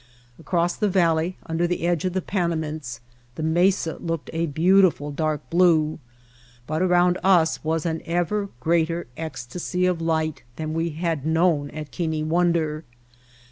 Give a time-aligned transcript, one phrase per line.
[0.39, 3.01] Across the valley under the edge of the Panamints
[3.35, 5.99] the mesa looked a beautiful dark blue,
[6.65, 11.91] but around us was an even greater ecstasy of light than we had known at
[11.91, 12.83] Keane Wonder.